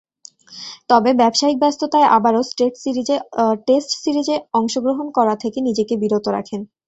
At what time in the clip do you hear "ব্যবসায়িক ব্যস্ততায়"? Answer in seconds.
1.13-2.07